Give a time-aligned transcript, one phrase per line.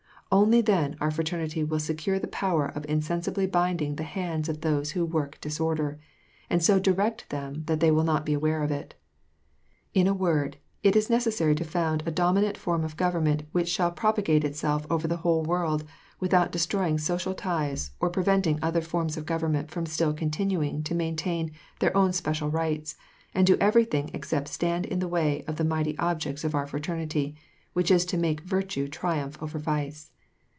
[0.33, 4.61] Only then our Fra ternity will secure the power of insensibly binding the hands of
[4.61, 5.99] those who work disorder,
[6.49, 8.93] and so direct them that they will not be aware of it.
[9.93, 13.67] In a word, it is necessary to found a dom inant form of government, which
[13.67, 15.83] shall propagate itself over the whole world,
[16.21, 21.51] without destroying social ties, or preventing other forms of government from still continuing to maintain
[21.81, 22.95] their own special rights,
[23.35, 27.35] and do everything except stand in the way of the mighty objects of our Fraternity,—
[27.73, 30.07] which is to make virtue triumph over vice.